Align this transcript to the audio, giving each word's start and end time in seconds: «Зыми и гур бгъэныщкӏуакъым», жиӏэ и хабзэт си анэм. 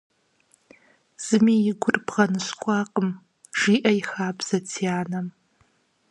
«Зыми 1.25 1.55
и 1.71 1.73
гур 1.81 1.97
бгъэныщкӏуакъым», 2.05 3.09
жиӏэ 3.59 3.91
и 3.99 4.01
хабзэт 4.09 4.65
си 4.71 4.83
анэм. 4.99 5.27